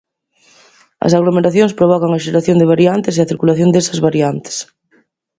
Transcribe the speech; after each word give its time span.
As 1.05 1.11
aglomeracións 1.17 1.77
provocan 1.79 2.11
a 2.13 2.23
xeración 2.25 2.57
de 2.59 2.69
variantes 2.73 3.13
e 3.15 3.21
a 3.21 3.29
circulación 3.31 3.69
desas 3.71 3.99
variantes. 4.07 4.55